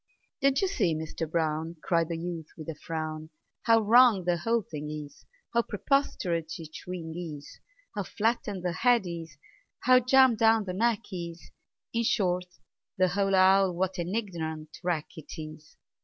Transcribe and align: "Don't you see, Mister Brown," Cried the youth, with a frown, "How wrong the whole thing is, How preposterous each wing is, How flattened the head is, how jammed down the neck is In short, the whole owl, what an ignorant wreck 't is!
"Don't 0.41 0.59
you 0.63 0.67
see, 0.67 0.95
Mister 0.95 1.27
Brown," 1.27 1.75
Cried 1.83 2.09
the 2.09 2.17
youth, 2.17 2.47
with 2.57 2.67
a 2.67 2.73
frown, 2.73 3.29
"How 3.65 3.81
wrong 3.81 4.23
the 4.23 4.37
whole 4.37 4.63
thing 4.63 4.89
is, 4.89 5.27
How 5.53 5.61
preposterous 5.61 6.59
each 6.59 6.85
wing 6.87 7.13
is, 7.15 7.59
How 7.95 8.01
flattened 8.01 8.63
the 8.63 8.71
head 8.71 9.05
is, 9.05 9.37
how 9.81 9.99
jammed 9.99 10.39
down 10.39 10.63
the 10.63 10.73
neck 10.73 11.01
is 11.11 11.51
In 11.93 12.01
short, 12.03 12.45
the 12.97 13.09
whole 13.09 13.35
owl, 13.35 13.75
what 13.75 13.99
an 13.99 14.15
ignorant 14.15 14.75
wreck 14.83 15.05
't 15.17 15.39
is! 15.53 15.77